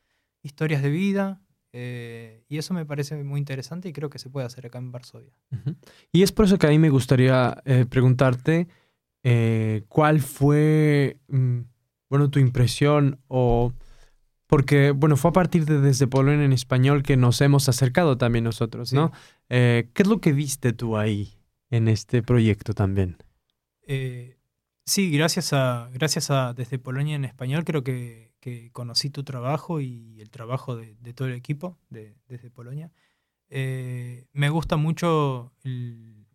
[0.42, 1.42] historias de vida.
[1.74, 4.92] Eh, y eso me parece muy interesante y creo que se puede hacer acá en
[4.92, 5.34] Varsovia.
[6.12, 8.68] Y es por eso que a mí me gustaría eh, preguntarte
[9.24, 11.60] eh, cuál fue, mm,
[12.10, 13.74] bueno, tu impresión o...
[14.48, 18.44] Porque, bueno, fue a partir de Desde Polonia en español que nos hemos acercado también
[18.44, 19.14] nosotros, ¿no?
[19.48, 21.38] ¿Qué es lo que viste tú ahí
[21.70, 23.16] en este proyecto también?
[24.86, 28.31] Sí, gracias a, gracias a Desde Polonia en Español creo que,
[28.72, 32.92] conocí tu trabajo y el trabajo de, todo el equipo de, Desde Polonia.
[33.50, 35.54] Eh, me gusta mucho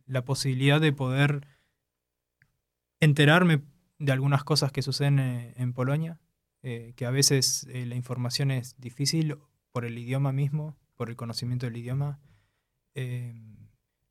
[0.06, 1.46] la posibilidad de poder
[3.00, 3.62] enterarme
[3.98, 6.20] de algunas cosas que suceden eh, en, Polonia,
[6.62, 9.36] eh, que a veces la información es difícil
[9.72, 12.20] por el idioma mismo, por el conocimiento del idioma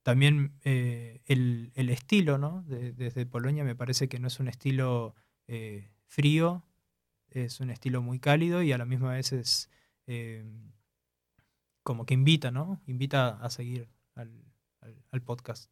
[0.05, 2.63] también eh, el, estilo, ¿no?
[2.67, 5.15] desde Polonia me parece que no es un estilo
[5.47, 6.63] eh, frío,
[7.35, 9.69] es un estilo muy cálido y a la misma vez es
[10.07, 10.43] eh,
[11.83, 12.81] como que invita, ¿no?
[12.87, 14.31] Invita a seguir al,
[15.23, 15.71] podcast.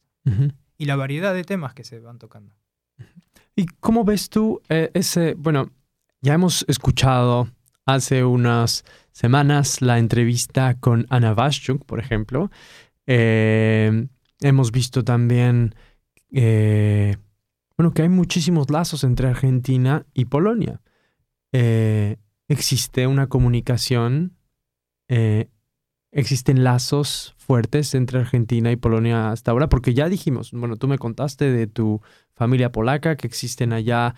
[0.78, 2.56] Y la variedad de temas que se van tocando.
[3.56, 5.69] ¿Y cómo ves tú ese, bueno,
[6.21, 7.49] ya hemos escuchado
[7.86, 12.49] hace unas semanas la entrevista con Ana Vaschuk, por ejemplo,
[13.06, 14.08] eh,
[14.43, 15.73] Hemos visto también,
[16.30, 17.15] eh,
[17.78, 20.82] bueno, que hay muchísimos lazos entre Argentina y Polonia.
[21.54, 22.18] Eh,
[22.50, 24.36] existe una comunicación,
[25.08, 25.50] eh,
[26.12, 30.98] existen lazos fuertes entre Argentina y Polonia hasta ahora, porque ya dijimos, bueno, tú me
[30.98, 32.02] contaste de tu
[32.34, 34.16] familia polaca, que existen allá,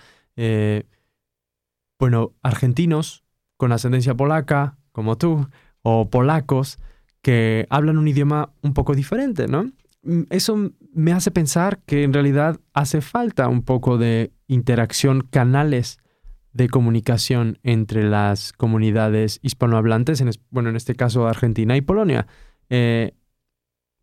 [2.00, 3.24] bueno, argentinos
[3.58, 5.48] con ascendencia polaca, como tú,
[5.82, 6.80] o polacos,
[7.22, 9.72] que hablan un idioma un poco diferente, ¿no?
[10.04, 15.98] Mm, eso me hace pensar que en realidad hace falta un poco de interacción, canales
[16.56, 22.28] de comunicación entre las comunidades hispanohablantes, en, bueno, en este caso Argentina y Polonia.
[22.70, 23.12] Eh,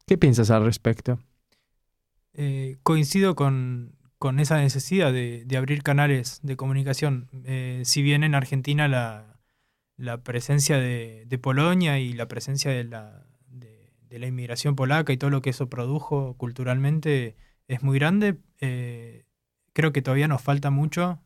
[0.07, 1.19] ¿Qué piensas al respecto?
[2.35, 3.97] Eh, coincido con,
[4.39, 7.31] esa necesidad de, abrir canales de comunicación.
[7.47, 14.19] Eh, si bien en Argentina la, presencia de, Polonia y la presencia de la, de
[14.19, 17.35] la inmigración polaca y todo lo que eso produjo culturalmente
[17.67, 18.37] es muy grande.
[18.59, 21.19] Creo que todavía nos falta mucho,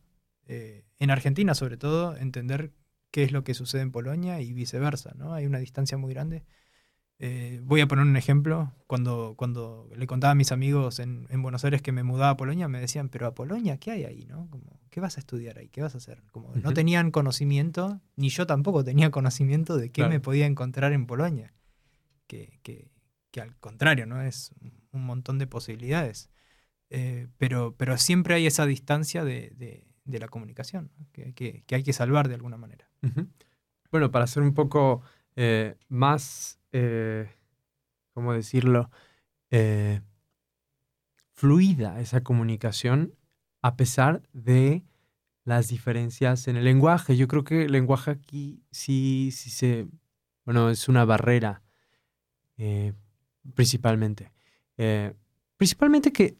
[0.99, 2.71] en Argentina sobre todo, entender
[3.11, 5.33] qué es lo que sucede en Polonia y viceversa, ¿no?
[5.33, 6.43] Hay una distancia muy grande.
[7.19, 8.73] Eh, voy a poner un ejemplo.
[8.85, 12.37] Cuando, cuando le contaba a mis amigos en, en, Buenos Aires que me mudaba a
[12.37, 14.25] Polonia, me decían, pero a Polonia, ¿qué hay ahí?
[14.25, 14.47] ¿no?
[14.49, 15.69] Como, ¿Qué vas a estudiar ahí?
[15.69, 16.23] ¿Qué vas a hacer?
[16.31, 21.05] Como, No tenían conocimiento, ni yo tampoco tenía conocimiento de qué me podía encontrar en
[21.05, 21.53] Polonia.
[22.27, 22.91] Que, que,
[23.31, 24.21] que, al contrario, ¿no?
[24.21, 24.51] Es
[24.91, 26.29] un montón de posibilidades.
[26.89, 31.83] Eh, pero, pero siempre hay esa distancia de, de, de la comunicación, que, que, hay
[31.83, 32.89] que salvar de alguna manera.
[33.91, 35.03] Bueno, para ser un poco
[35.35, 37.29] eh, más eh,
[38.13, 38.89] ¿cómo decirlo?
[39.51, 40.01] Eh,
[41.33, 43.13] fluida esa comunicación
[43.61, 44.83] a pesar de
[45.43, 47.15] las diferencias en el lenguaje.
[47.15, 49.87] Yo creo que el lenguaje aquí sí, sí se,
[50.45, 51.61] bueno, es una barrera
[53.53, 54.31] principalmente.
[55.57, 56.37] principalmente que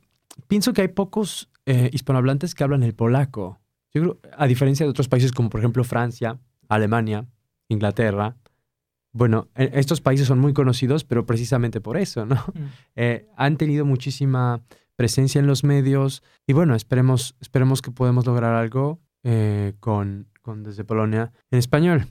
[0.47, 1.51] pienso que hay pocos
[1.91, 3.59] hispanohablantes que hablan el polaco.
[3.93, 7.25] Yo creo, a diferencia de otros países como por ejemplo Francia, Alemania,
[7.67, 8.35] Inglaterra,
[9.17, 12.35] bueno, e, estos países son muy conocidos, pero precisamente por eso, ¿no?
[12.35, 12.65] Mm.
[12.95, 14.61] Eh, han tenido muchísima
[14.95, 20.63] presencia en los medios y bueno, esperemos, esperemos que podamos lograr algo eh, con, con
[20.63, 22.07] Desde Polonia en español.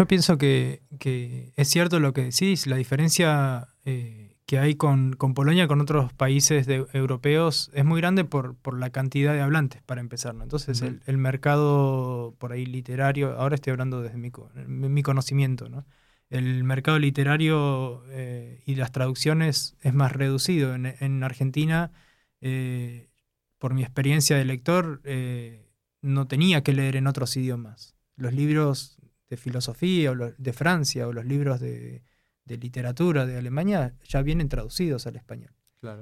[0.00, 0.80] Yo pienso que,
[1.56, 6.66] es cierto lo que decís, la diferencia eh, que hay con, Polonia, con otros países
[6.94, 10.34] europeos, es muy grande por, la cantidad de hablantes, para empezar.
[10.40, 14.32] Entonces, el, mercado por ahí literario, ahora estoy hablando desde mi,
[14.66, 15.84] mi conocimiento, ¿no?
[16.30, 20.74] el mercado literario eh, y las traducciones es más reducido.
[20.74, 21.90] En, Argentina,
[22.40, 23.10] eh,
[23.58, 25.02] por mi experiencia de lector,
[26.00, 27.96] no tenía que leer en otros idiomas.
[28.16, 28.99] Los libros
[29.30, 32.02] de filosofía o de Francia o los libros de,
[32.44, 35.54] literatura de Alemania ya vienen traducidos al español.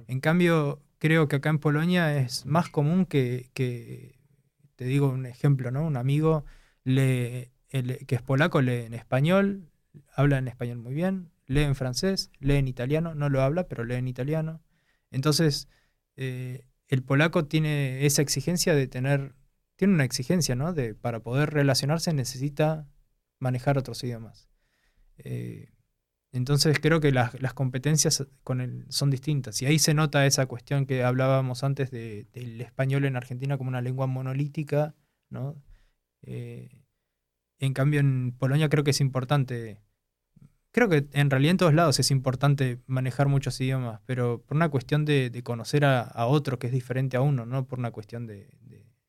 [0.06, 5.70] En cambio, creo que acá en Polonia es más común que, te digo un ejemplo,
[5.70, 5.86] ¿no?
[5.86, 6.46] Un amigo
[6.84, 9.70] lee, que es polaco lee en español,
[10.14, 13.84] habla en español muy bien, lee en francés, lee en italiano, no lo habla, pero
[13.84, 14.62] lee en italiano.
[15.10, 15.68] Entonces,
[16.16, 19.34] eh, el polaco tiene esa exigencia de tener,
[19.76, 20.72] tiene una exigencia, ¿no?
[20.72, 22.88] De, para poder relacionarse necesita
[23.38, 24.48] manejar otros idiomas.
[25.18, 25.72] Eh,
[26.32, 29.62] entonces creo que las, competencias con son distintas.
[29.62, 33.68] Y ahí se nota esa cuestión que hablábamos antes de, del español en Argentina como
[33.68, 34.94] una lengua monolítica,
[35.30, 35.62] ¿no?
[36.22, 36.82] Eh,
[37.58, 39.80] en cambio en Polonia creo que es importante,
[40.70, 44.68] creo que en realidad en todos lados es importante manejar muchos idiomas, pero por una
[44.68, 48.50] cuestión de, conocer a, otro que es diferente a uno, no por una cuestión de,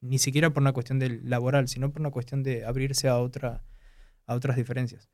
[0.02, 3.64] ni siquiera por una cuestión de laboral, sino por una cuestión de abrirse a otra
[4.30, 5.10] a otras diferencias.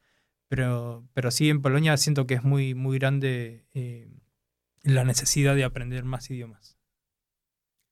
[0.47, 4.08] Pero, pero sí, en Polonia siento que es muy, muy grande eh,
[4.84, 6.78] la necesidad de aprender más idiomas.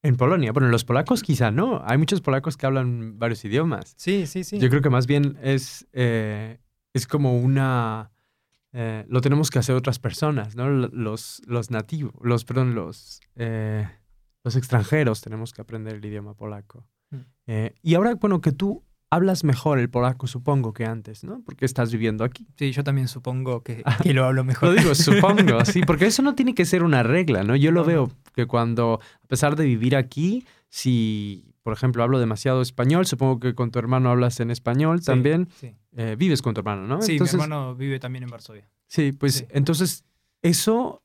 [0.03, 1.81] En Polonia, bueno, los polacos quizá no.
[1.85, 3.93] Hay muchos polacos que hablan varios idiomas.
[3.97, 4.59] Sí, sí, sí.
[4.59, 6.59] Yo creo que más bien es, eh,
[6.93, 8.11] es como una...
[8.73, 10.67] Eh, lo tenemos que hacer otras personas, ¿no?
[10.69, 16.85] Los, los nativos, los, perdón, los, los extranjeros tenemos que aprender el idioma polaco.
[17.11, 17.67] Mm.
[17.83, 18.83] y ahora, bueno, que tú
[19.13, 21.41] hablas mejor el polaco, supongo, que antes, ¿no?
[21.45, 22.47] Porque estás viviendo aquí.
[22.57, 24.69] Sí, yo también supongo que, lo hablo mejor.
[24.69, 27.55] lo digo, supongo, sí, porque eso no tiene que ser una regla, ¿no?
[27.55, 32.61] Yo lo veo que cuando, a pesar de vivir aquí, si, por ejemplo, hablo demasiado
[32.61, 35.47] español, supongo que con tu hermano hablas en español también.
[35.59, 35.75] Sí.
[35.95, 37.01] Eh, vives con tu hermano, ¿no?
[37.03, 38.67] Sí, mi hermano vive también en Varsovia.
[38.87, 40.05] Sí, pues entonces
[40.41, 41.03] eso,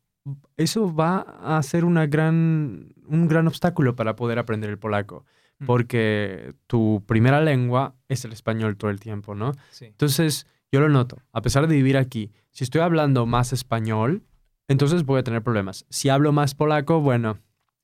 [0.57, 5.27] eso va a ser una gran, un gran obstáculo para poder aprender el polaco
[5.67, 9.53] porque tu primera lengua es el español todo el tiempo, ¿no?
[9.81, 14.23] Entonces, yo lo noto, a pesar de vivir aquí, si estoy hablando más español,
[14.69, 15.87] entonces voy a tener problemas.
[15.89, 17.39] Si hablo más polaco, bueno,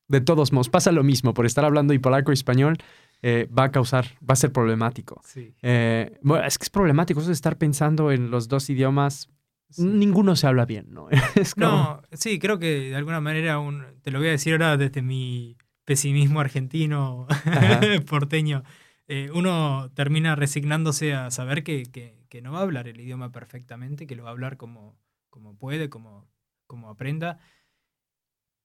[0.07, 2.77] de todos modos, pasa lo mismo, por estar hablando y polaco y español,
[3.21, 5.21] eh, va a causar, va a ser problemático.
[5.61, 9.29] Eh, bueno, es que es problemático eso de estar pensando en los dos idiomas.
[9.77, 11.07] Ninguno se habla bien, ¿no?
[11.57, 15.01] No, sí, creo que de alguna manera, un, te lo voy a decir ahora desde
[15.01, 17.27] mi pesimismo argentino
[18.09, 18.63] porteño.
[19.07, 24.07] eh, uno termina resignándose a saber que, que, no va a hablar el idioma perfectamente,
[24.07, 24.97] que lo va a hablar como,
[25.29, 26.27] como puede, como,
[26.67, 27.39] como aprenda,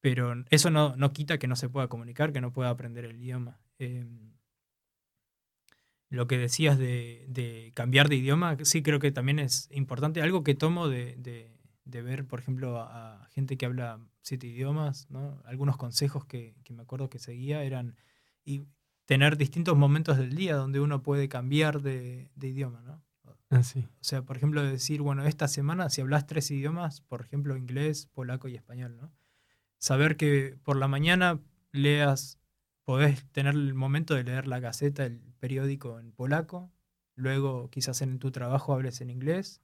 [0.00, 3.16] pero eso no, no, quita que no se pueda comunicar, que no pueda aprender el
[3.16, 3.60] idioma.
[3.78, 4.32] Em,
[6.08, 10.20] lo que decías de, de, cambiar de idioma, sí creo que también es importante.
[10.22, 15.10] Algo que tomo de, de, de ver, por ejemplo, a, gente que habla siete idiomas,
[15.10, 15.42] ¿no?
[15.44, 17.96] algunos consejos que, que, me acuerdo que seguía eran
[18.44, 18.66] y
[19.06, 22.80] tener distintos momentos del día donde uno puede cambiar de, idioma.
[22.82, 23.02] ¿no?
[23.50, 27.56] Ah, o sea, por ejemplo, decir, bueno, esta semana si hablas tres idiomas, por ejemplo,
[27.56, 29.12] inglés, polaco y español, ¿no?
[29.78, 31.40] saber que por la mañana
[31.72, 32.38] leas,
[32.84, 36.70] podés tener el momento de leer la gaceta, el periódico en polaco,
[37.14, 39.60] luego quizás en tu trabajo hables en inglés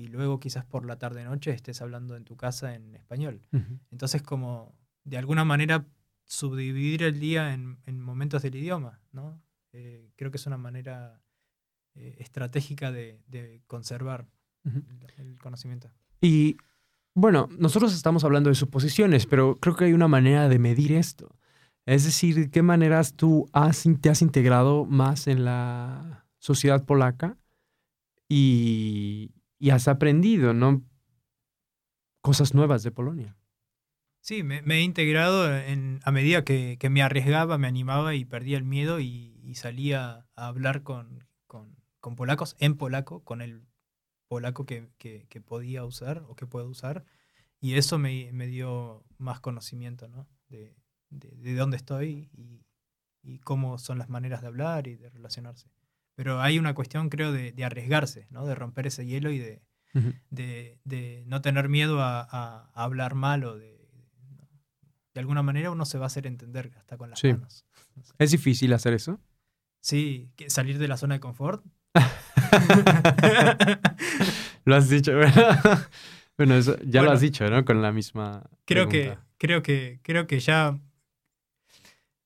[0.00, 3.42] y luego quizás por la tarde-noche estés hablando en tu casa en español.
[3.90, 4.74] Entonces como
[5.04, 5.86] de alguna manera
[6.24, 9.42] subdividir el día en, momentos del idioma, ¿no?
[9.72, 11.20] Eh, creo que es una manera
[11.94, 14.26] eh, estratégica de, conservar
[14.64, 15.90] el, el conocimiento.
[16.22, 16.56] Y
[17.14, 21.36] bueno, nosotros estamos hablando de suposiciones, pero creo que hay una manera de medir esto.
[21.84, 27.36] Es decir, ¿qué maneras tú has, te has integrado más en la sociedad polaca
[28.30, 29.32] y,
[29.68, 30.82] has aprendido, ¿no?
[32.22, 33.36] Cosas nuevas de Polonia.
[34.22, 39.00] Sí, me, he integrado a medida que, me arriesgaba, me animaba y perdía el miedo
[39.00, 43.66] y, salía a hablar con, con, polacos en polaco, con el
[44.28, 44.88] polaco que,
[45.44, 47.04] podía usar o que puedo usar.
[47.60, 50.28] Y eso me, dio más conocimiento ¿no?
[50.48, 50.76] de,
[51.08, 52.64] de, dónde estoy y,
[53.22, 55.68] y, cómo son las maneras de hablar y de relacionarse.
[56.20, 58.44] Pero hay una cuestión, creo, de, de arriesgarse, ¿no?
[58.44, 59.62] de romper ese hielo y de,
[60.28, 63.88] de, no tener miedo a, a, hablar mal o de...
[65.14, 67.64] De alguna manera uno se va a hacer entender hasta con las manos.
[68.18, 69.18] ¿Es difícil hacer eso?
[69.80, 71.64] Sí, salir de la zona de confort
[74.66, 75.12] lo has dicho,
[76.36, 77.64] Bueno, eso ya lo has dicho, ¿no?
[77.64, 78.42] Con la misma.
[78.66, 80.78] Creo que, creo que, creo que ya.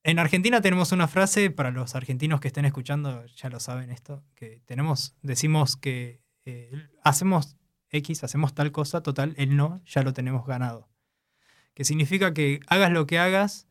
[0.05, 4.23] En Argentina tenemos una frase, para los argentinos que estén escuchando, ya lo saben esto,
[4.35, 6.71] que tenemos, decimos que eh,
[7.03, 7.57] hacemos
[7.91, 10.89] X, hacemos tal cosa, total, el no ya lo tenemos ganado.
[11.75, 13.67] Que significa que hagas lo que hagas.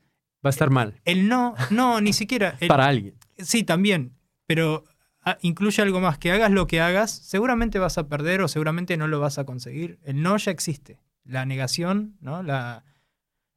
[0.46, 1.00] Va a estar mal.
[1.06, 2.58] El no, no, ni siquiera.
[2.68, 3.16] para alguien.
[3.38, 4.18] Sí, también.
[4.46, 4.84] Pero
[5.26, 8.98] Ah, incluye algo más, que hagas lo que hagas, seguramente vas a perder o seguramente
[8.98, 10.00] no lo vas a conseguir.
[10.04, 11.00] El no ya existe.
[11.24, 12.44] La negación, ¿no?
[12.44, 12.84] La,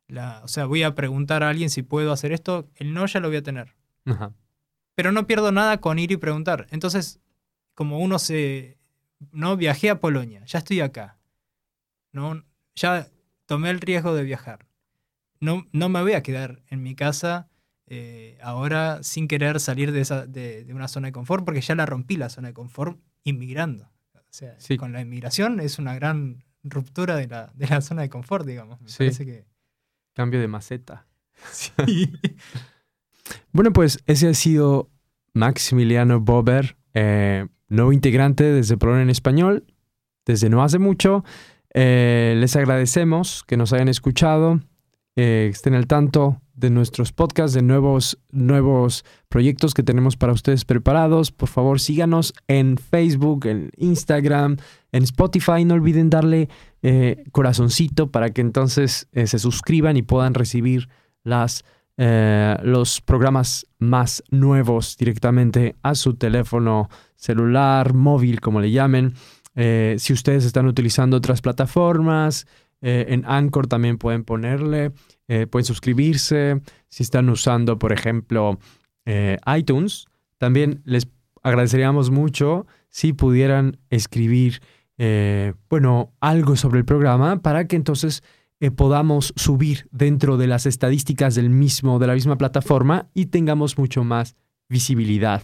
[0.08, 3.20] la, o sea, voy a preguntar a alguien si puedo hacer esto, el no ya
[3.20, 3.74] lo voy a tener.
[4.94, 6.66] Pero no pierdo nada con ir y preguntar.
[6.70, 7.20] Entonces,
[7.74, 8.78] como uno se...
[9.32, 11.16] No, viajé a Polonia, ya estoy acá.
[12.16, 12.42] ¿no?
[12.74, 13.08] Ya
[13.44, 14.66] tomé el riesgo de viajar.
[15.38, 17.48] No, no me voy a quedar en mi casa
[17.86, 21.86] eh, ahora sin querer salir de, esa, de, una zona de confort, porque ya la
[21.86, 23.92] rompí la zona de confort inmigrando.
[24.14, 28.08] O sea, con la inmigración es una gran ruptura de la, de la zona de
[28.08, 28.80] confort, digamos.
[28.80, 29.44] Me parece que...
[30.16, 31.06] Cambio de maceta.
[33.52, 34.88] bueno, pues ese ha sido
[35.34, 39.66] Maximiliano Bober, eh, nuevo integrante desde Polonia en Español,
[40.24, 41.22] desde no hace mucho.
[41.74, 44.62] Eh, les agradecemos que nos hayan escuchado,
[45.16, 51.30] estén al tanto de nuestros podcasts, de nuevos, nuevos proyectos que tenemos para ustedes preparados.
[51.30, 54.56] Por favor, síganos en Facebook, en Instagram,
[54.90, 55.64] en Spotify.
[55.64, 56.48] No olviden darle
[56.82, 60.88] eh, corazoncito para que entonces eh, se suscriban y puedan recibir
[61.22, 61.62] las,
[61.98, 69.14] eh, los programas más nuevos directamente a su teléfono celular, móvil, como le llamen.
[69.96, 72.46] si ustedes están utilizando otras plataformas,
[72.80, 74.92] en Anchor también pueden ponerle
[75.28, 76.60] eh, pueden suscribirse.
[76.88, 78.58] Si están usando, por ejemplo,
[79.04, 80.06] eh, iTunes,
[80.38, 81.08] también les
[81.42, 84.60] agradeceríamos mucho si pudieran escribir,
[84.98, 88.22] eh, bueno, algo sobre el programa para que entonces
[88.74, 94.02] podamos subir dentro de las estadísticas del mismo, de la misma plataforma y tengamos mucho
[94.02, 94.34] más
[94.70, 95.42] visibilidad.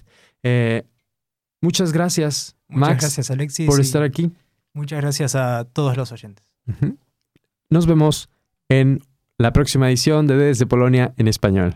[1.60, 4.32] muchas gracias, muchas gracias, Alexis, por estar aquí.
[4.72, 6.46] Muchas gracias a todos los oyentes.
[7.72, 8.28] Nos vemos
[8.68, 8.98] en
[9.38, 11.72] la próxima edición de Desde Polonia en español.